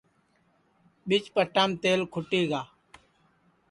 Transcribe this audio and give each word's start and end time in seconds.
بیچ 1.07 1.25
پٹام 1.35 1.69
تیل 1.81 2.01
کُھٹی 2.13 2.41
گا 2.49 2.61